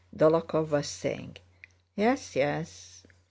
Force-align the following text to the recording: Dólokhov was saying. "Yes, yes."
Dólokhov 0.17 0.69
was 0.71 0.87
saying. 0.87 1.37
"Yes, 1.95 2.35
yes." 2.35 3.03